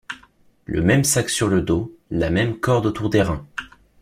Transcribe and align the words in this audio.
Le 0.65 0.81
même 0.81 1.03
sac 1.03 1.29
sur 1.29 1.47
le 1.47 1.61
dos, 1.61 1.95
la 2.09 2.31
même 2.31 2.59
corde 2.59 2.87
autour 2.87 3.11
des 3.11 3.21
reins. 3.21 3.45